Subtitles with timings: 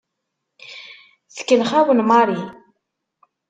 [1.35, 2.39] Tkellex-awen Mary.